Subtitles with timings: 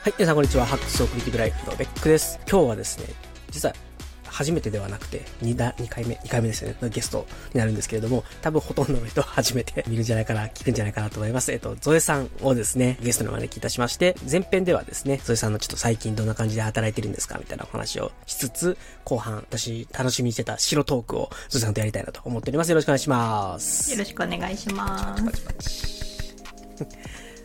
[0.00, 0.64] はい、皆さんこんにちは。
[0.64, 2.38] ハックスオクリティブライフのベックです。
[2.48, 3.06] 今日はですね、
[3.50, 3.74] 実は
[4.24, 11.50] 初めてではなくて、2, だ2回目、2回目ですね、のゲストになるんですけれども、多分ほとんどの人は初めて見るんじゃないかな、聞くんじゃないかなと思います。
[11.50, 22.68] えっと、ゾエさんをですね、ゲストの招きいたしまして、前編ではですね、ゾエさんのちょっと最近どんな感じで働いてるんですかみたいなお話をしつつ、後半、私楽しみにしてた白トークをゾエさんとやりたいなと思っております。
[22.68, 23.90] よろしくお願いします。
[23.90, 26.36] よろしくお願いします。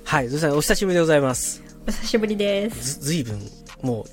[0.06, 1.73] はい、ゾエさんお久しぶりでございます。
[1.88, 3.00] お久しぶりです。
[3.00, 3.42] ず、ずいぶん、
[3.82, 4.04] もう、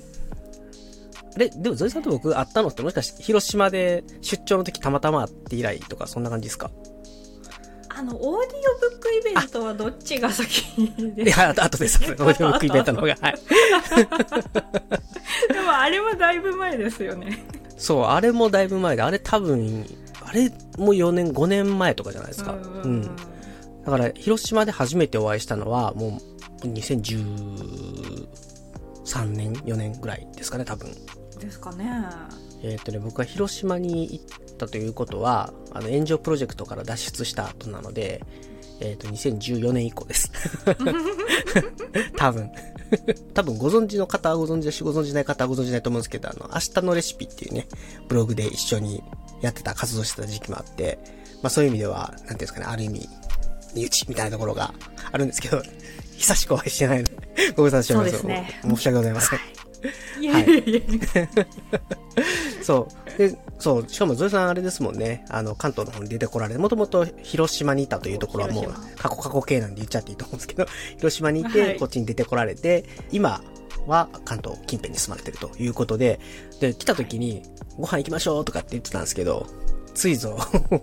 [1.35, 6.71] あれでも、ゾイさんと僕会ったのってもしかして、広島で出張の時たまたま会って以来とか、そんな感じですか？
[7.93, 8.35] あの、オーディオ
[8.89, 11.99] ブックイベントはどっちが先いですや、あとあとです。
[12.03, 13.17] オーディオブックイベントの方が。
[13.21, 13.35] はい。
[15.53, 17.45] でもあれもだいぶ前ですよね。
[17.77, 19.85] そう、あれもだいぶ前で、あれ多分、
[20.25, 22.53] あれも4年、5年前とかじゃないですか。
[22.83, 23.09] うん。
[23.85, 26.19] だから、広島で初めてお会いしたのは、も
[26.63, 28.27] う、2013
[29.27, 30.91] 年、4年ぐらいですかね、多分。
[31.39, 31.89] ですかね。
[32.63, 34.25] えっ、とね、僕は広島に行っ
[34.57, 38.23] たということは、あの、炎上プロジェクトから脱出した後なので、
[38.79, 40.31] えっ、と、2014年以降です。
[42.17, 42.51] 多分。
[43.33, 47.67] 多分ご存知の方はご存知だし、ご存知ない方はご存知ないと思うんですけど、あの、明日のレシピっていうね、
[48.07, 49.03] ブログで一緒に
[49.41, 50.99] やってた、活動してた時期もあって、
[51.41, 53.09] まあそういう意味では、なんていうんですかね、ある意味、
[53.75, 54.73] 身内みたいなところが
[55.11, 55.61] あるんですけど、
[56.17, 57.11] 久しくお会いしてないので、
[57.55, 58.21] ご無沙汰しております。
[58.21, 59.39] そうですね申し訳ございません。
[60.21, 60.81] いやいやいや。
[62.63, 63.17] そう。
[63.17, 65.25] で、そう、しかもゾエさんあれですもんね。
[65.29, 73.41] あの、関東の方に出てこられて、もともと広島にいたというところはもう過去過去形なんで言っちゃっていいと思うんですけど、広島にいはて、いこっちに出てこられて、今
[73.87, 76.19] は関東近辺に住まれてるということで、
[76.59, 77.43] で、来た時に、
[77.77, 79.47] ご飯行きましょうとかって言ってたんですけど、
[79.93, 80.37] ついぞ、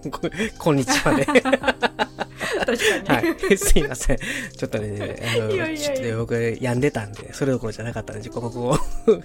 [0.58, 1.24] こんにちはで。
[1.24, 3.28] 確かに。
[3.28, 3.58] はい。
[3.58, 4.18] すいません。
[4.18, 9.20] ちょっとね、あの、いやいやいやちょっとね、僕、病んでたんで、それどころじゃなかったんで、 ここ、ここ、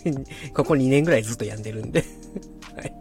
[0.53, 2.05] ここ2年ぐらいずっと病んでるんで、
[2.75, 2.93] はい。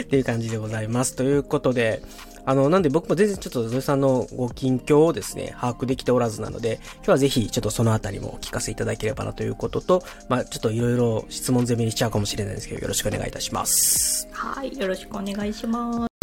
[0.00, 1.14] っていう感じでございます。
[1.14, 2.02] ということで、
[2.48, 14.28] あの、なんで僕も全然ちょっとゾエさんのご近況をですね、把握できておらずなので、今日はぜひちょっとそのあたりもお聞かせいただければなということと、まあちょっといろいろ質問攻めにしちゃうかもしれないですけど、よろしくお願いいたします。
[14.30, 14.78] はい。
[14.78, 16.15] よろしくお願いします。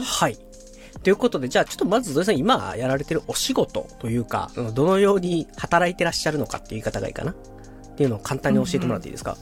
[0.00, 0.38] はい。
[1.02, 7.34] ということで、じゃあちょっとまず、ゾエさん今やられてるお仕事というか、どのように働いてらっしゃるのかっていう言い方がいいかなっ
[7.96, 9.36] ていうのを簡単に教えてもらっていいですか、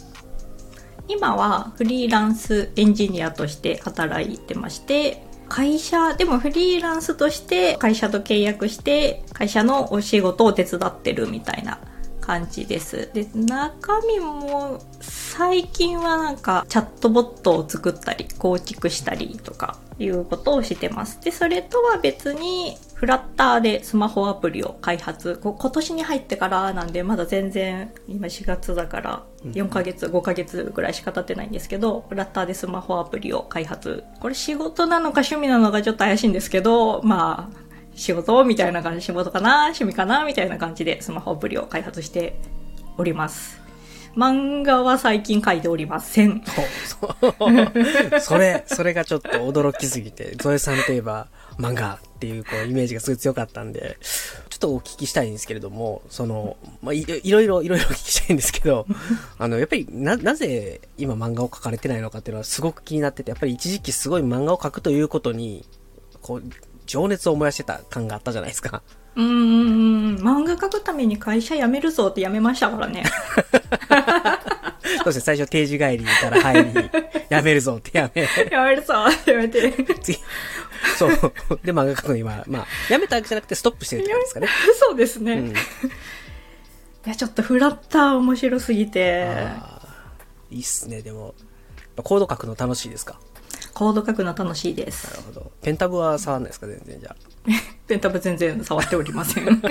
[1.09, 11.81] 今はフリーランスエンジニアとして働いてまして、会社、でもフリーランスとして会社と契約して、会社のお仕事を手伝ってるみたいな
[12.31, 13.11] 感じです。
[13.13, 21.21] で、中身も最近はなんかチャットボットを作ったり、構築したりとかいうことをしてます。
[21.21, 25.41] で、それとは別にフラッターでスマホアプリを開発。
[25.43, 34.05] こ今年に入ってからなんでまだ全然今4月だから4ヶ月、5ヶ月ぐらいしか経ってないんですけど、フラッターでスマホアプリを開発。
[34.21, 37.70] これ仕事なのか趣味なのかちょっと怪しいんですけど、まあ、
[38.01, 42.41] 仕事みたいな感じ、仕事かな趣味かなみたいな感じでスマホアプリを開発して
[42.97, 43.61] おります。
[44.17, 46.43] 漫画は最近書いておりません。
[48.21, 51.29] そ、 れ、それがちょっと驚きすぎて、ゾエさんといえば
[51.59, 53.99] 漫画っていうこうイメージがすごい強かったんで、
[54.49, 58.87] ちょっとお聞きしたいんですけれども、その、まあ、いいろいろ、いろいろお聞きしたいんですけど、
[59.39, 65.67] あの、やっぱりな、なぜ今漫画を描かれてないのかっていうのはすごく気になってて、やっぱり一時期すごい漫画を描くということに、
[66.23, 66.43] こう、
[66.91, 68.83] 情熱を燃やしてた感があったじゃないですか。
[69.17, 73.05] うーん、漫画描くために会社辞めるぞって辞めましたからね。
[74.99, 76.91] そうですね、最初定時帰りから入り、
[77.29, 79.95] やめるぞってやめ、辞めるぞって辞めて。
[80.03, 80.19] 次、
[80.99, 81.11] そう。
[81.63, 84.49] で、漫画描くの今、まあ、やめたわけじゃなくてストップしてるって感じですかね。
[84.79, 85.33] そうですね。
[85.35, 85.55] うん
[87.07, 89.27] いや、ちょっとフラッター面白すぎて、
[90.51, 91.35] いいっすね、でも。
[92.03, 93.19] コード書くの楽しいですか？
[93.81, 95.17] コード書くの楽しいでなす。
[95.17, 95.51] るほど。
[95.63, 96.67] ペンタブは触んないですか？
[96.67, 97.17] 全然じゃあ。
[97.89, 99.47] ペンタブ全然触っておりません。
[99.49, 99.71] そっ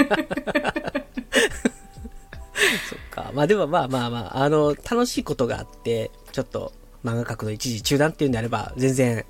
[3.12, 3.32] か。
[3.36, 6.74] まあでもまあまあまあ、あの、楽しいことがあって、ちょっと
[7.06, 9.26] 漫画描くの一時中断っていうんであれば、全然、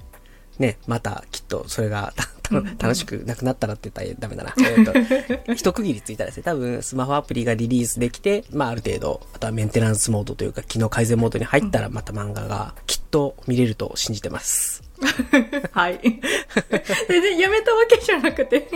[0.59, 2.13] ね、またきっとそれが
[2.79, 4.53] 楽しくなくなったらって言ったらダメだな。
[4.57, 14.83] えっと、一区切りついたらですね、多分スマホアプリがリリースできて、まあある程度、あとはメンテナンスモードというか、機能改善モードに入ったらまた漫画がきっと見れると信じてます。
[15.71, 15.99] はい。
[17.07, 18.67] 全然やめたわけじゃなくて、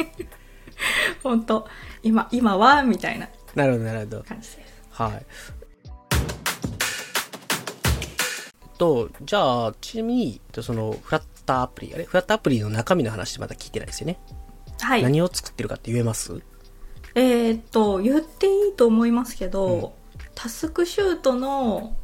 [1.22, 1.68] 本当
[2.02, 4.24] 今、今は、みたいななるほど、なるほど。
[4.24, 4.74] 感じです。
[4.92, 5.26] はい。
[8.84, 12.04] と、じゃあ、ちなみに、その、フラッターアプリ、あれ？
[12.04, 14.20] フラッターアプリの中身の話まだ聞いてないですよね。
[14.82, 15.04] はい。
[15.04, 16.42] 何を作ってるかって言えます？
[17.16, 19.94] えーっと、言っていいと思いますけど、
[20.36, 21.96] タスクシュートの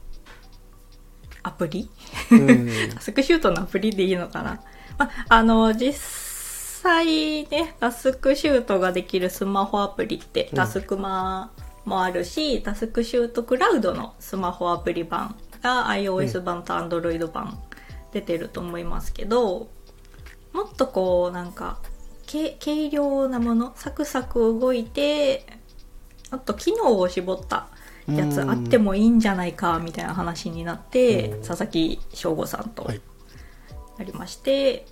[1.44, 1.90] アプリ？
[2.32, 2.70] うん。
[2.96, 4.62] タスクシュートのアプリでいいのかな、
[4.98, 5.94] ま、あの、実
[6.82, 11.52] 際ね、タスクシュートができるスマホアプリって、うんタスクマ
[11.84, 17.60] もあるし、タスクシュートクラウドのスマホアプリ版が iOS 版と Android 版
[18.12, 19.70] 出てると思いますけど、
[20.54, 21.80] もっとこう、なんか、
[22.26, 25.46] け軽量なもの、サクサク動いて、
[26.32, 27.68] もっと機能を絞った
[28.08, 31.44] やつあってもいいんじゃないかみたいな話になってうん。
[31.44, 33.02] 佐々木翔吾さんとはい。
[33.98, 34.86] なりまして、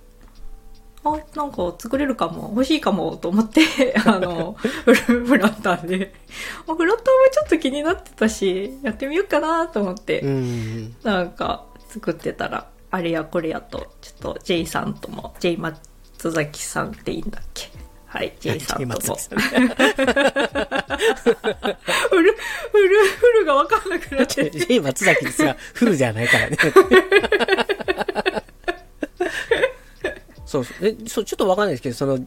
[1.04, 6.12] あなんか作れるかも欲しいかもと思って あのフルフラッターで
[6.66, 10.94] あフラッターもちょっと気になってたしやってみようかなと思って、うん。
[11.02, 15.80] なんか作ってたらあれやこれやとちょっと J さんとも J 松
[16.32, 17.70] 崎さんっていいんだっけ
[18.06, 18.94] はい J さんとも
[22.08, 22.32] フル、
[22.72, 24.50] フル、フルが分かんなくなって。
[24.66, 26.56] J 松崎ですが、フルじゃないからね。
[30.48, 30.86] そうそう。
[30.86, 32.18] え、そう、ちょっとわかんないですけど、その、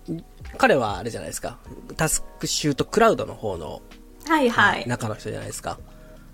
[0.58, 1.58] 彼はあれじゃないですか。
[1.98, 3.82] タスクシュートクラウドの方の
[4.28, 4.88] はいはい。
[4.88, 5.80] 中の人じゃないですか。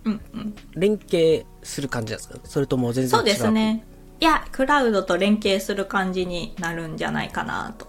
[0.04, 0.56] うんうん。
[0.76, 2.40] 連携する感じなんですか？
[2.44, 3.24] それとも全然違う？
[3.24, 3.52] そうです。
[3.52, 3.86] ね。
[4.20, 7.88] いや、クラウドと連携する感じになるんじゃないかなと。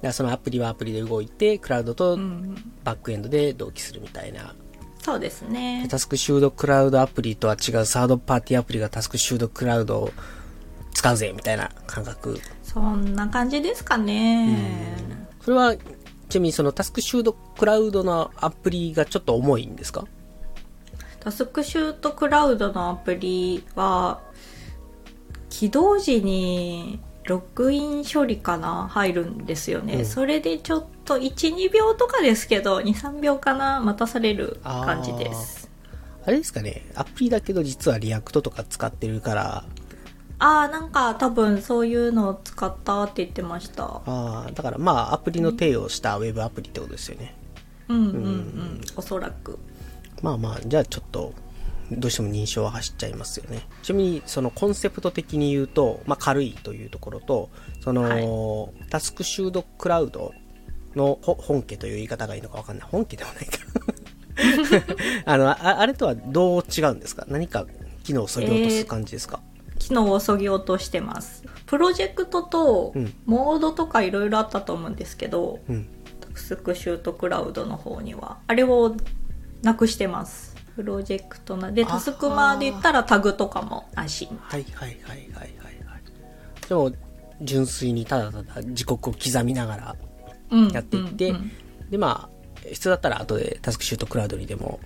[0.00, 2.18] だそのアプリはアプリで動いて、クラウドと。
[2.84, 4.54] バックエンドで同期するみたいな。
[5.02, 5.86] そうですね。
[5.90, 10.10] タスクシュードクラウドアプリとは違うサードパーティーアプリがタスクシュードクラウドを
[11.06, 12.40] 使うぜみたいな感覚。
[12.64, 14.58] そんな感じですかね。
[15.40, 15.76] それは、
[16.28, 20.04] ちなみにそのタスクシュードクラウドのアプリがちょっと重いんですか？
[21.20, 24.20] タスクシュートクラウドのアプリは、
[25.48, 30.04] 起動時にログイン処理かな入るんですよね、うん。
[30.04, 35.70] それでちょっと12秒とかですけど23秒かな待たされる感じです。
[36.24, 36.84] あれですかね。
[36.96, 39.64] アプリだけど実は React とか使ってるから、
[40.38, 44.02] ああなんか多分そういうのを使ったって言ってましたあ
[44.48, 47.34] あ、だからまあアプリの体をしたウェブアプリってことですよね。
[47.88, 49.58] うんうんうんおそらく
[50.22, 51.32] まあまあ、じゃあちょっと、
[51.92, 53.66] どうしても認証は走っちゃいますよね。
[53.82, 57.50] ちなみに、そのコンセプト的に言うと、まあ軽いというところと、
[57.80, 60.32] その、タスクシュードクラウド
[60.96, 62.88] のほ本家という言い方がいいのかわかんない。
[62.90, 63.58] 本家でもないか。
[65.26, 67.24] あの、ああれとはどう違うんですか？
[67.28, 67.66] 何か
[68.04, 69.40] 機能を削ぎ落とす感じですか、
[69.78, 71.44] 機能をそぎ落としてます。
[71.66, 73.14] プロジェクトとうん。
[73.24, 75.88] モードとかいろいろあったと思うんですけど、うん。
[76.20, 78.38] タスクシュートクラウドの方には。
[78.46, 78.96] あれを
[79.62, 80.56] なくしてます。
[80.76, 86.68] プロジェクトなであタスクマで言ったらタグとかもなしはいはいはいはいはいはい。
[86.68, 86.92] でも、
[87.40, 89.96] 純粋にただただ時刻を刻みながら
[90.50, 90.68] うん。
[90.68, 91.52] やっていって、うんうん
[91.90, 92.36] でまあ
[92.68, 94.80] 必要だったら後でタスクシュートクラウドにでも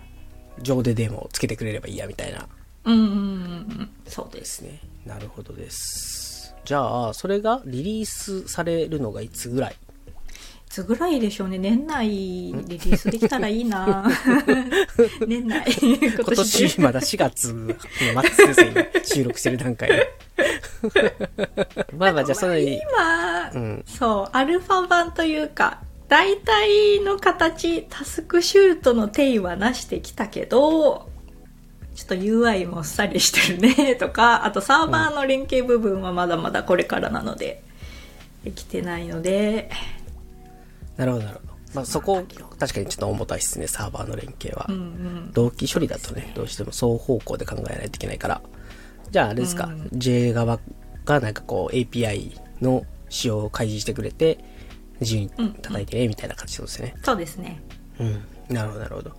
[0.60, 2.46] 上ででもつけてくれればいいやみたいな
[2.84, 3.14] うんうんうんう
[3.82, 3.90] ん。
[4.06, 4.80] そうでですすね。
[5.06, 6.54] なるほどです。
[6.64, 9.72] じゃあそれがリリースされるのがいつぐらい？
[9.72, 11.58] いつぐらいでしょうね。
[11.58, 14.08] 年内リリースできたらいいな。
[15.26, 15.64] 年内。
[15.82, 17.74] 今今年年まだ4月の
[18.22, 18.66] 末ですよ。
[18.70, 20.08] 今収録してる段階で。
[21.96, 31.09] まあまあじゃあその今、うんそうアルファ版というか大体の形タスクシュートの定位はなしてきたけど
[32.00, 37.62] ちょっと UI もっさりしてるねとか あとサーバーの連携部分はまだまだこれからなので
[38.42, 39.70] できてないので
[40.96, 42.24] なるほどなるほど、まあ、そこ
[42.58, 48.40] 確かにちょっと重たいですねサーバーの連携は、うんうん同期処理だとね、どうしても双方向で考えないといけないから。
[49.12, 50.58] じゃああれですか、うん J 側
[51.04, 54.38] がなんかこう API の仕様を開示してくれて、
[55.00, 55.28] 自由に
[55.62, 56.94] 叩いてね、みたいな感じですね。
[57.04, 57.62] そうですね
[58.00, 58.24] うん。
[58.48, 59.12] なるほど、なるほど。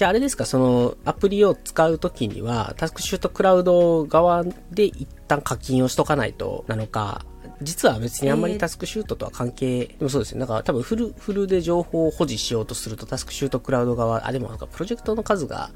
[0.00, 7.26] じゃああれですか、そのアプリを使うときには、タスクシュートクラウド側で一旦課金をしとかないとなのか、
[7.60, 10.40] 実は別にあんまりえータスクシュートとは関係、でもそうですね。
[10.40, 15.68] だから多分フル、フルで情報を保持しようとするとタスクシュートクラウド側、あ、でもなんかプロジェクトの数が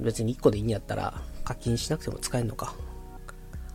[0.00, 2.74] 別に1個でいいんやったら課金しなくても使えるのか。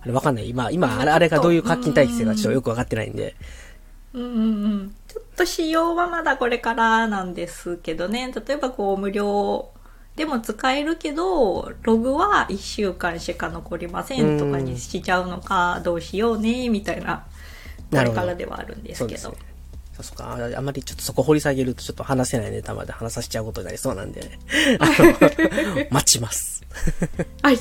[0.01, 0.50] あれわかんない。
[0.50, 3.38] 今、今、あれあれがどういう課金体制がちょっとよくわかってないんで。
[4.13, 9.70] うんうんうんちょっと仕様はまだこれからなんですけどね例えばこう無料
[10.17, 17.27] でも使えるけどログは1週間しか残りませんとかにしちゃうのかどうしようねみたいな
[17.91, 19.47] これからではあるんですけどそうですね。
[19.97, 20.38] そうそうか。
[20.38, 24.39] ああまりちょっとそこ掘り下げるとちょっと話せないネタまで話させちゃうことになりそうなんで、
[24.79, 26.63] あの、待ちます。
[27.41, 27.57] はい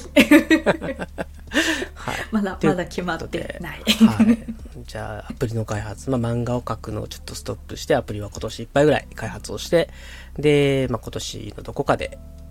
[1.95, 2.17] はい。
[2.31, 4.39] まだまだ決まってないはい。
[4.87, 9.89] じゃあアプリの開発、まあ漫画を描くのをちょっとストップして、アプリは今年いっぱいぐらい開発をして、
[10.39, 12.46] で、まあ今年のどこかでき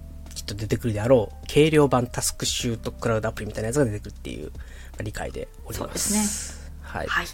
[0.46, 4.60] っと出てくるであろう、軽量版タスクシュートクラウドアプリみたいなやつが出てくるっていう、ま
[5.00, 6.10] あ、理解でおります。
[6.10, 6.72] そうですね。
[6.82, 7.08] はい。
[7.08, 7.25] はい。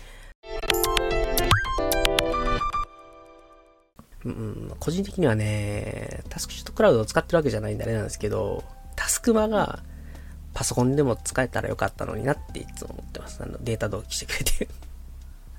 [4.23, 8.63] うん、個人的にはね、タスクシュートクラウドを使ってるわけじゃないんであれなんですけど、
[8.95, 9.79] タスクマが
[10.53, 13.41] パソコンでも使えたらよかったのになっていつも思ってます。
[13.41, 14.67] あの、データ同期してくれて。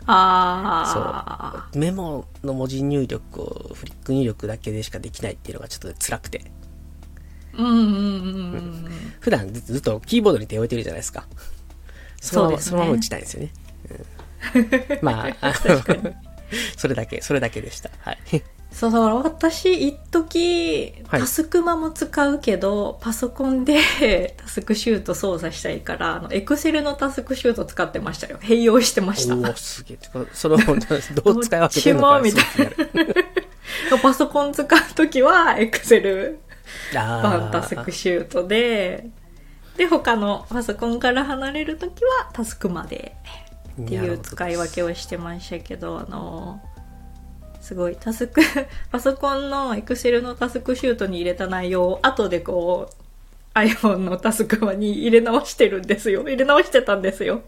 [0.07, 1.81] あそう。
[1.81, 6.51] メモの文字入力をフリック入力だけでしかできないっていうのがちょっと辛くて。
[7.59, 7.63] あ。
[7.63, 9.13] うんうんうんうん。
[9.21, 11.27] 普段ずっとキーボードに手を置いてるじゃないですか。
[12.21, 13.53] そのまま、そうですねそのまま打ちたいんですよね。
[14.91, 16.15] うん、まあ、 あの
[16.77, 17.91] それだけ、それだけでした。
[18.01, 18.19] はい。
[18.73, 29.99] そうだから私一時はいタスクマも使うけど、パソコンでタスクシュート操作したいからあのエクセルのタスクシュート使ってましたよ併用してましたおおすげえ。
[30.33, 32.45] その、どう使い分けてるのかみたい
[33.91, 36.41] なパソコン使う時はエクセル
[36.97, 39.09] あ版タスクシュートで。
[39.77, 43.17] で他のパソコンから離れる時はタスクまで。
[43.81, 46.61] っていう使い分けをしてましたけどあの
[47.63, 48.43] すごいタスク
[48.91, 53.03] パソコンのエクセルのタスクシュートに入れた内容を後でこう
[53.55, 56.23] iPhone のタスクマに入れ直してるんですよ。
[56.23, 57.43] 入れ直してたんですよ、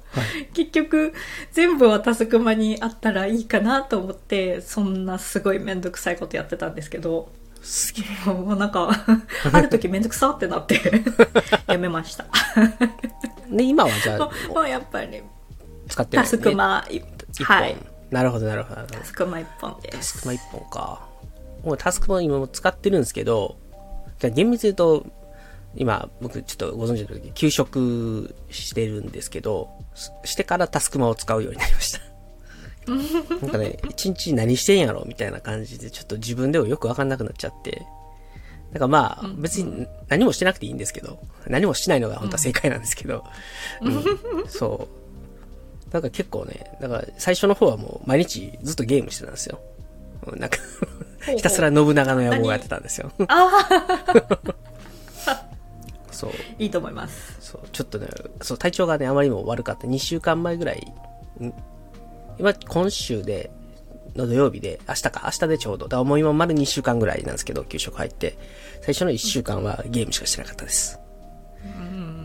[0.53, 1.15] 結局
[1.51, 7.31] 全部はタスクマにあったらいいかなと思ってそんなすごい面倒くさいことやってたんですけど
[7.65, 8.31] すげえ。
[8.31, 8.89] もうなんか
[9.53, 10.81] ある時面倒くさってなって
[11.67, 12.27] やめました
[13.51, 14.19] で、今はじゃあ、
[14.53, 15.23] もうやっぱり
[15.89, 17.03] 使ってるタスクマ一
[17.45, 17.77] 本はい。
[18.11, 18.83] なるほど、なるほど。
[18.83, 21.01] タスクマ一本でタスすクマ一本か。
[21.65, 23.57] もうタスクマ今も使ってるんですけど、
[24.21, 25.07] じゃあ厳密に言うと、
[25.75, 32.01] 今、僕ちょっとご存知の時、休職してるんですけど、ししてからタスクマを使うようになりました。
[33.43, 37.87] なんかね、一日何してんやろみたいな感じで、ちょっと自分でもよくわかんなくなっちゃって。
[38.73, 43.25] だからまあ、別に何もしてなくていいんですけど、何もしないのが本当は正解なんですけど、
[43.81, 44.05] うん
[44.49, 44.89] そ
[45.91, 45.93] う。
[45.93, 49.61] なんか結構ね、だから最初の方はもう毎日ずっとゲームしてたんですよ。
[50.27, 50.59] うんなんか、
[51.37, 53.13] ひたすら信長の野望をやってたんですよ。
[56.11, 56.31] そう。
[56.59, 58.09] いいと思いますそう、ちょっとね、
[58.41, 59.87] そう、体調がね、あまりにも悪かった。
[59.87, 60.93] 2週間前ぐらい、
[61.41, 61.53] ん
[62.39, 63.51] 今、今週で、
[64.17, 65.87] の土曜日で、明日か、明日でちょうど。
[65.87, 68.39] だからもう今丸2週間ぐらいなんですけど、給食入って。
[68.83, 71.01] 最初の1週間はゲームしかしてなかったです。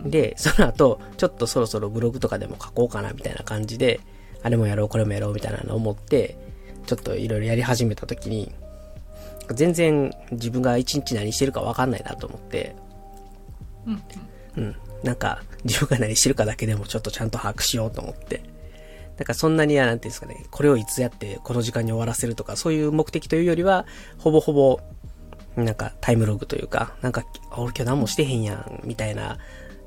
[0.06, 4.00] で、その後、ちょっとそろそろブログとかでも書こうかな、みたいな感じで、
[4.44, 6.38] あれもやろう、これもやろう、みたいなのを思って、
[6.86, 8.52] ちょっといろいろやり始めた時に、
[9.54, 12.76] 全然自分が一日何してるかわかんないなと思って、
[14.56, 14.76] うん。
[15.04, 18.44] なんか、自分が何してるかだけでもちょっとちゃんと把握しようと思って。
[19.20, 23.86] なんかそんなに、なんていうんですかね、これをいつやってこの時間に終わらせるとか、そういう目的というよりは、
[24.18, 24.80] ほぼほぼ、
[25.58, 29.38] なんかタイムログというか、なんか、あ俺今日何もしてへんやん、みたいな、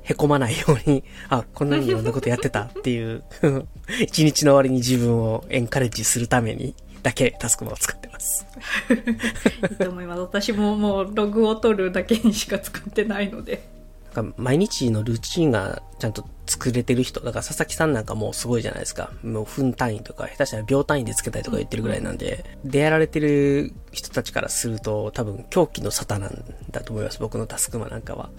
[0.03, 3.23] へこまないように、あ、こんなにいろんなことやってたっていう、
[4.05, 8.45] 一日の終わりに自分をエンカレッジするために、だけタスクマを使ってます。
[8.91, 13.67] いいと思います私ももうログを取るだけにしか使ってないので
[14.15, 19.11] なんか毎日のルーチンがちゃんと作れてる人、だから佐々木さんなんかもうすごいじゃないですか。
[19.23, 27.19] もう分単位とか、下手したら秒単位でつけたりとか言ってるぐらいなんで、でやられてる人たちからすると多分狂気の沙汰なんだと思います。
[27.19, 28.29] 僕のタスクマなんかは。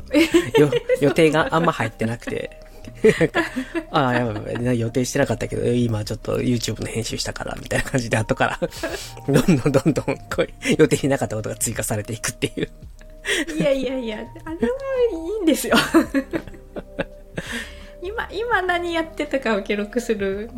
[1.00, 2.60] 予定があんま入ってなくて。
[3.90, 8.60] ああ、やばいやばい予定してなかったけど、今ちょっと YouTube の編集したから、みたいな感じで後から、
[9.28, 12.68] どんどんどんどんこう予定になかったことが追加されていくっていう。
[13.58, 14.66] いやいやいやあれは
[15.12, 15.76] いいんですよ
[18.02, 20.50] 今今何やってたかを記録する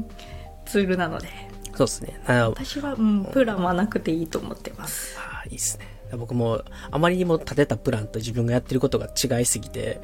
[0.66, 1.28] ツールなので。
[1.74, 2.20] そうですね。
[2.26, 5.16] 私は、うん、プランはなくていいと思ってます。
[5.18, 5.86] ああ、いいですね。
[6.16, 10.00] 僕も、あまりにも立てたプランと自分がやってることが違いすぎて、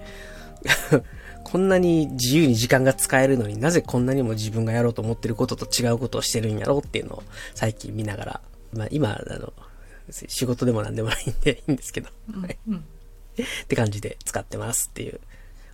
[1.45, 7.23] こんなに自由に時間が使えるのになぜこんなにも自分がやろうと思ってることと違うことをしてるんやろうっていうのを
[7.55, 8.41] 最近見ながら、
[8.73, 9.53] まあ今、あの、
[10.11, 12.09] 仕事でもなんでもないんでいいんですけど、
[12.41, 12.59] はい
[13.65, 15.21] って感じで使ってますっていう、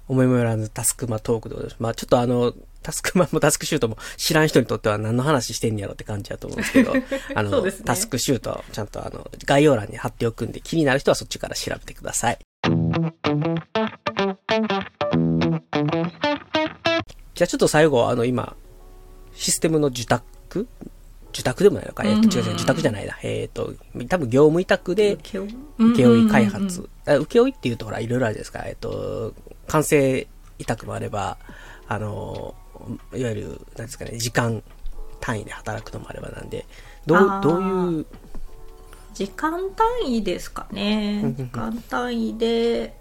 [0.09, 1.81] 思いもよらぬタスクマトークでございます。
[1.81, 6.95] まあちょっとあの、タスクマもタスクシュートも知らん人にとっては何の話してんやろって感じだと思うんですけど、
[7.35, 12.39] あの、ねタスクシュートちゃんとあの、概要欄に貼っておくんで気になる人はそっちから調べてください。
[17.35, 18.57] じゃあちょっと最後、あの今、
[19.35, 20.69] システムの受託
[21.33, 23.19] 受託でもないのか、えっと、違う違う、受託じゃないな。
[23.23, 23.73] えっと、
[24.09, 26.89] 多分業務委託で、請負開発。
[27.07, 28.65] あ請負っていうとほら、いろいろあるじゃないですか。
[28.67, 29.35] えっと、
[29.67, 31.39] 完成委託もあれば、
[31.89, 32.55] あの、
[33.15, 34.63] いわゆる、なんですかね、時間
[35.21, 36.67] 単位で働くのもあればなんで、
[37.07, 38.07] どうどういう、
[39.15, 41.35] 時間単位ですかね。
[41.37, 42.99] 時間単位で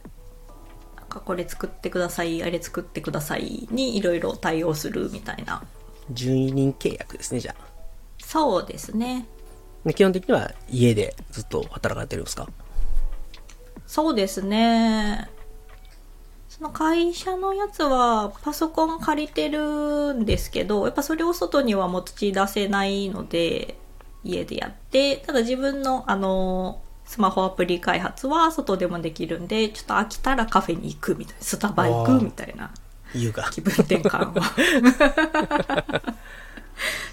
[0.97, 5.63] なんかこれ作ってくださいあれ作ってくださいにいろいろ対応するみたいな。
[6.11, 7.70] 順位人契約ですね、じゃあ。
[8.31, 9.25] そうですね。
[9.85, 12.47] で基本的には家でずっと働かれてるんですか？
[13.85, 15.29] そうですね。
[16.47, 23.75] その会社のやつはパソコン借りてるんですけどやっぱそれを外には持ち出せないので
[24.23, 32.71] 家でやってただ自分のあのスマホアプリ開発は外でもできるんでちょっと飽きたらカフェに行くみたいなスタバ行くみたいな。
[33.13, 33.49] 優雅。
[33.51, 36.13] 気分転換は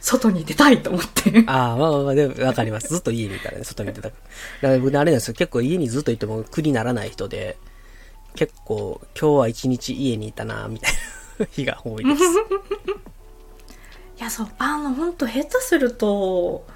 [0.01, 2.89] 外に出たいと思って ああ、まあまあまあ、でもわかります。
[2.89, 4.09] ずっと家にいたらね、外見てた。
[4.09, 4.17] だか
[4.63, 5.35] ら僕ねあれなんですよ。
[5.35, 7.57] 結構家にずっといても苦にならない人で、
[8.35, 10.93] 結構今日は一日家にいたな、みたい
[11.39, 12.23] な日が多いです。
[14.19, 16.67] いやそうあの本当下手すると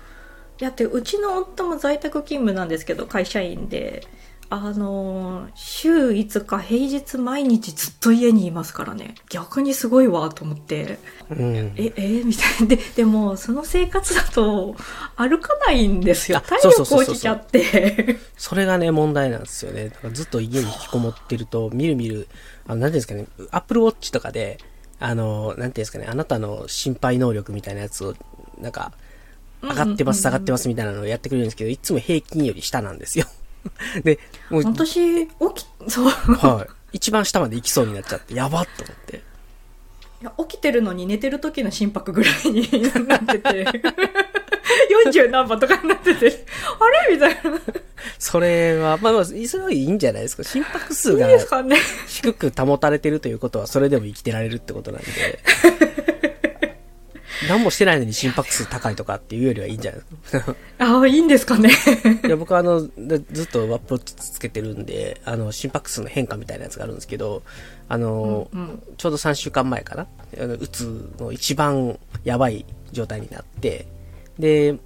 [0.59, 4.07] だってうちの夫も在宅勤務なんですけど会社員で
[4.55, 9.15] あの週5日平日毎日ずっと家にいますからね。
[9.31, 10.99] 逆にすごいわと思って。
[11.31, 11.73] うん。
[11.77, 12.67] ええみたいな。
[12.67, 14.77] ででもその生活だと
[15.17, 16.37] 歩かないんですよ。
[16.37, 18.19] あ体力落ちちゃって。
[18.37, 19.89] それがね、問題なんですよね。
[19.89, 22.29] だからずっと家に引きこもってると、みるみる、
[22.67, 24.59] あの、なんていうんですかね、アップルウォッチとかで、
[25.01, 28.15] あの、なんていうんですかね、あなたの心配能力みたいなやつを、
[28.61, 28.93] なんか、
[29.63, 33.25] 上がってます、下がってますみたいなのをやってくれるんですけど、いつも平均より下なんですよ。
[34.05, 34.19] で、
[34.51, 36.97] もう、私起きそうはい。
[36.97, 39.23] 一番下まで行きそうになっちゃって、やばっと思って。
[40.23, 42.63] いや起きてるのに寝てる時の心拍ぐらいに
[43.09, 43.67] なってて
[45.11, 46.47] 40何番とかになってて
[46.79, 47.15] あれ？
[47.17, 47.61] みたいな
[48.19, 50.45] それは、まあまあ、それはいいんじゃないですか。
[50.45, 51.27] 心拍数が
[52.07, 55.09] 低く保たれてるということは、それでも生きてられるってことなんで。
[57.49, 60.01] 何もしてないのに心拍数高いとかっていうよりはいいんじゃない？
[60.01, 60.57] ですか。
[60.79, 61.71] ああいいんですかね
[62.25, 67.43] いや、僕はあの、でずっとワップウォッチつけてるんで、あの、心拍数の変化みたいなやつがあるんですけど、
[67.89, 70.07] あの、うんうんちょうど3週間前かな、
[70.41, 73.87] あのうつの一番やばい状態になって、
[74.39, 74.77] で、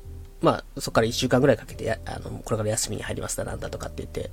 [0.42, 4.30] まあ、そこから1週間ぐらいかけてや、あの、これから休みに入りますだなんだとかって言って、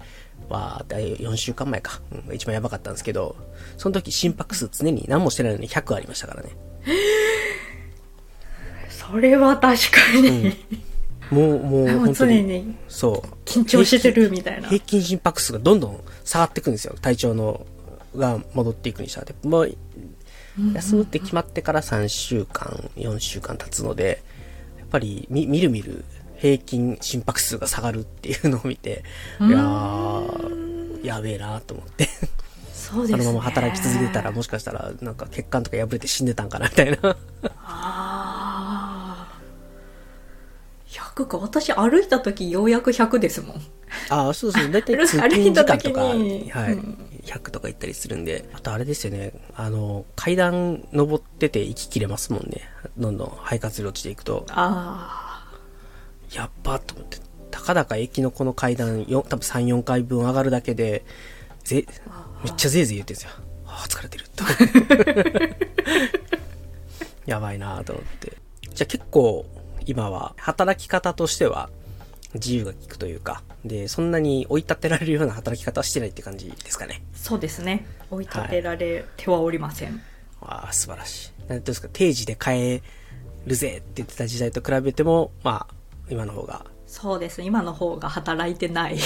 [0.49, 3.35] わーって、4週間前か、うん、一番やばかったんですけど、
[3.77, 6.49] その時心拍数常に何もしてないのに100ありましたからね。
[9.11, 10.55] それは確かに、
[11.29, 13.35] もう、もう、でも本当に、常にそう。
[13.45, 16.95] 緊張してるみたいな平均心拍数がどんどん下がっていくんですよ。
[17.01, 17.65] 体調の、
[18.15, 19.35] が戻っていくにしたって。
[19.47, 19.75] もう、
[20.73, 24.21] 休むって決まってから3週間、4週間経つので、
[24.77, 26.05] やっぱりみ、みるみる
[26.37, 29.03] 平均心拍数が下がるっていうのを見て、
[29.41, 32.07] いやー、やべえなと思って。
[32.73, 37.17] そうですねあのまま働き続けてたら、もしかしたら、なんか血管とか破れて死んでたんかな、みたいな。
[41.15, 43.61] 100か私歩いた時ようやく100ですもん
[44.09, 44.71] ああ、そうそう。
[44.71, 48.49] だいたい歩通勤時間とか、はい、うん100とか行ったりするんで。
[48.53, 49.33] あとあれですよね。
[49.55, 52.61] あの、階段登ってて息切れますもんね。
[52.97, 54.45] どんどん肺活量落ちていくと。
[54.49, 55.47] あ
[56.31, 57.17] やっばと思って。
[57.51, 61.05] たかだか駅のこの階段、よ多分3、4回分上がるだけで、
[61.63, 61.85] ぜ、
[62.43, 63.29] めっちゃぜいぜい言ってるんですよ。
[63.67, 64.25] ああ、疲れてる。
[64.35, 64.43] と
[67.25, 68.33] やばいなと思って。
[68.73, 69.45] じゃあ結構、
[69.85, 71.69] 今は、働き方としては、
[72.35, 77.03] 自由が利くというか、で、そんなに追い立てられるような働き方はしてないって感じですかね。
[77.13, 80.01] あそうですね追い立てられてはおりません、
[80.41, 81.31] ああ、素晴らしい。
[81.41, 82.81] なんていうんですか、定時で変え
[83.45, 85.75] るぜって言ってた時代と比べても、まあ、
[86.09, 88.99] 今の方が、そうですね今の方が働いてない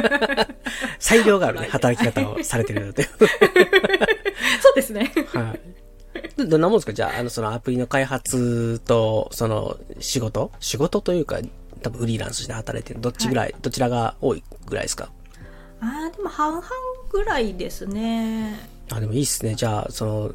[0.98, 3.04] 裁量があるね、働き方をされてるので。
[4.62, 5.75] そうですねはい。
[6.36, 6.92] どどんなもんですか？
[6.92, 10.52] じゃあ、あの、そのアプリの開発と、その、仕事？
[10.60, 11.38] 仕事というか、
[11.82, 15.10] 多分フリーランスして働いてるどっちぐらい、どちらが多いぐらいですか？
[15.80, 16.66] ああでも半々
[17.10, 18.58] ぐらいですね。
[18.90, 19.54] あ、でもいいっすね。
[19.54, 20.34] じゃあ、その、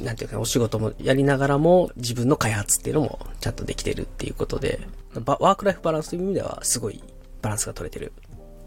[0.00, 4.80] なんていうかな、お仕事もやりながらも、自分の開発っていうのもちゃんとできてるっていうことで、
[5.14, 7.02] ばワークライフバランスという意味では、すごい
[7.42, 8.12] バランスが取れてる。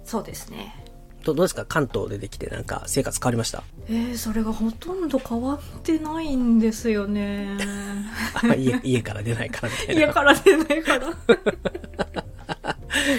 [0.04, 0.76] そうですね
[1.24, 1.66] どどうですか？
[1.66, 3.64] 関東でできてなんか生活変わりました？
[3.88, 7.58] えー、それがほとんど変わってないんですよね。
[8.50, 10.02] あ家家から出ないからみたいな。
[10.02, 11.14] 家から出ないから。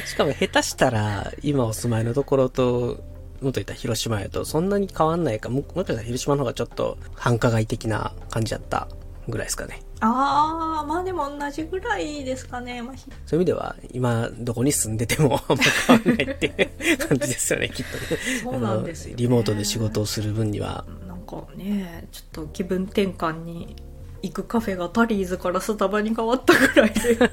[0.06, 3.02] しかも下手したら、今お住まいのところと、
[3.42, 8.88] もっと言ったら広島やと、そんなに変わんないか、ももしかしたら広島の方がちょっと繁華街的な感じだった
[9.28, 9.82] ぐらいですかね。
[10.06, 16.48] ああまあでも同じぐらいですかね、まあ、ひそういう意味では、今、どこに住んでても あんま変わんないって
[17.08, 18.20] 感じですよね、きっとね。
[18.42, 20.84] そうなんですよねリモートで仕事をする分には。
[21.08, 23.76] なんかねちょっと気分転換に
[24.20, 27.16] 行くカフェがタリーズからスタバに変わったぐらいで。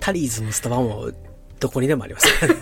[0.00, 1.10] タリーズもスタバも
[1.60, 2.54] どこにでもありますね。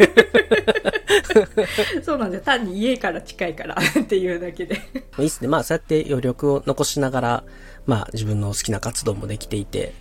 [2.03, 2.44] そうなんですよ。
[2.44, 4.81] 単に家から近いから っていうだけで。
[5.18, 5.49] いいっすね。
[5.49, 7.44] まあそうやって余力を残しながら、
[7.87, 9.92] まあ自分の好きな活動もできていて、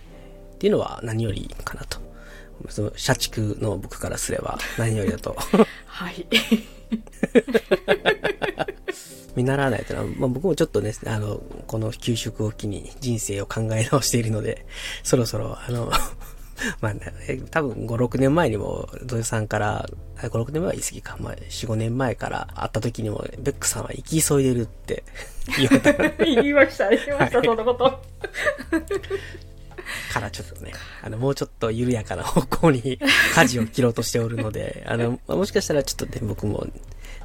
[0.54, 1.98] っていうのは何よりかなと。
[2.68, 5.36] その社畜の僕からすれば何よりだと。
[5.86, 6.26] はい。
[9.34, 14.64] 見習わないというのは、まあ、僕もちょっとね、あの、この給食を機に人生を考え直しているので、
[15.02, 15.90] そろそろ、あの、
[16.80, 17.00] まあ、ね、
[17.50, 19.88] 多分5、6年前にも、土井さんから、
[20.18, 25.04] 5、6年前は言い過ぎか、まあ、4、5年前から会った時にも、ベックさんは生き急いでるって
[25.58, 28.02] 言われた言いました、言いました、そのこと。
[30.12, 32.98] からちょっとね、あの、もうちょっと緩やかな方向に
[33.34, 36.66] 舵を切ろうとしておるので、あの、もしかしたらちょっとね、僕も、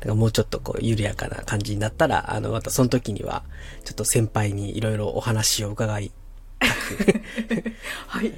[0.01, 3.43] なんかもうちょっとこう、緩やかな感じになったら、あの、またその時には、
[3.83, 6.11] ちょっと先輩にいろいろお話を伺い、
[8.07, 8.31] はい。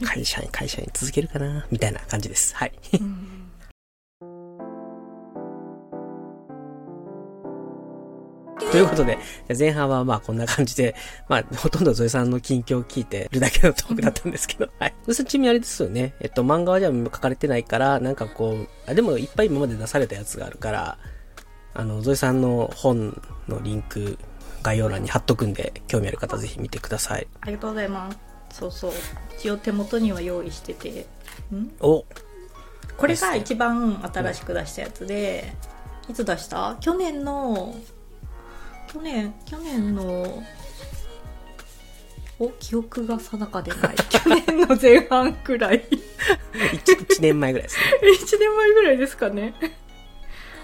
[0.00, 2.54] 会社に、会社に続けるかな、みたいな感じです。
[2.54, 2.72] はい。
[8.70, 9.18] ということで、
[9.56, 10.94] 前半はまあこんな感じで、
[11.28, 14.94] まあほとんどゾエさんの近況を聞いてるだけのトークだったんですけど、 はい。
[15.04, 16.14] ゾエさんちなみにあれですよね。
[16.20, 20.98] えっと、漫画はじゃあ書かれてないから、なんかこう、あでもいっぱい今まで出されたやつがあるから、
[21.74, 24.18] あの、ゾエさんの本のリンク、
[24.62, 27.26] 概要欄に貼っとくんで、興味ある方ぜひ見てください。
[27.40, 28.18] ありがとうございます。
[28.50, 28.92] そうそう。
[29.38, 31.06] 一応手元には用意してて。
[31.54, 31.70] ん？
[31.80, 32.04] お
[32.96, 35.52] これが一番新しく出したやつで、
[36.08, 36.76] いつ出した？
[36.80, 37.74] 去年の、
[38.92, 40.42] 去年、去年の、
[42.40, 43.96] お、記憶が定かでない。
[44.08, 45.84] 去年の前半くらい。
[46.52, 47.84] 1, 1年前ぐらいですね。
[48.20, 49.54] 1年前ぐらいですかね。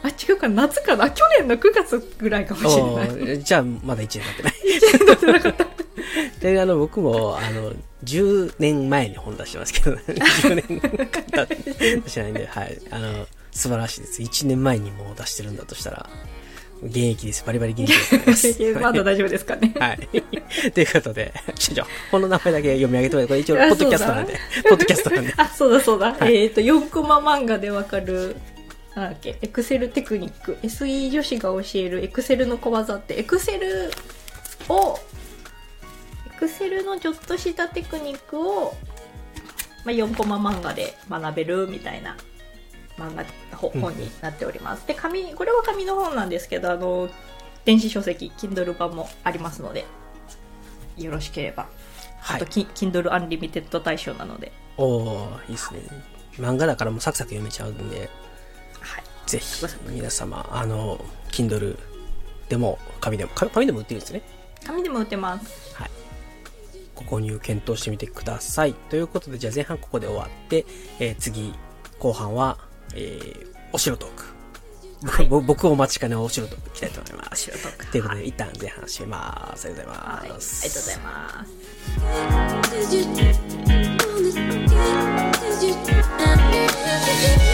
[0.05, 1.11] あ、違うかな夏かな？
[1.11, 3.09] 去年の9月ぐらいかもしれおない。
[3.09, 4.53] ーじゃあ、まだ1年経ってない。
[4.53, 5.67] 1年経ってなかった。
[6.41, 7.73] で、あの、僕も、あの、
[8.05, 12.79] 10年前に本出してますけど、 10年経ってしないんで、はい。
[12.91, 14.21] あの、素晴らしいです。
[14.21, 16.11] 1年前にもう出してるんだとしたら、
[16.83, 17.43] 現役です。
[17.47, 18.79] バリバリ 現役です。
[18.81, 19.75] まだ大丈夫ですかね。
[19.79, 20.09] はい。
[20.73, 24.39] ということで、ちょ、ちょ、この名前だけ読み上げてもらこれ一応、ポッドキャストなんで、
[24.69, 25.35] ポッドキャストなんで。
[25.39, 26.13] あ、そうだそうだ。
[26.13, 28.37] はいえっ、と、4コマ漫画でわかる、
[28.95, 30.59] なんだっけ、エクセルテクニック。
[30.63, 33.91] SE 女子が教えるエクセルの小技って、エクセル
[34.69, 34.99] を、
[36.27, 38.75] エクセルのちょっとしたテクニックを、
[39.85, 42.17] まあ、4コマ漫画で学べるみたいな
[42.97, 43.25] 漫画、
[43.57, 44.87] 本になっております。
[44.87, 47.09] で、紙、これは紙の本なんですけど、あの、
[47.65, 49.85] 電子書籍、Kindle 版もありますので、
[50.97, 51.65] よろしければ。
[52.21, 52.47] はいあと、。
[52.47, 55.81] キ Kindle Unlimited 対象なので、おー、いいですね。
[56.37, 58.09] 漫画だからもうサクサク読めちゃうんで、はい。
[59.35, 61.77] ぜひ皆様あの Kindle
[62.49, 64.23] でも紙でも紙でも売ってるんですね
[64.65, 65.91] 紙でも売ってますはい
[66.95, 70.65] ご購入検討してみてくださいということでじゃあ前半ここで終わって、
[71.01, 71.53] えー、次
[71.99, 72.59] 後半は、
[72.95, 74.25] えー、お城トーク
[75.07, 77.51] はい、僕お待ちかねお城トークいきたいと思います。
[77.51, 79.67] お城トーク ということで、はい、一旦前半します。
[79.67, 80.65] ありがとうございます。
[80.65, 80.99] はい、ありがとうござい
[87.43, 87.54] ます。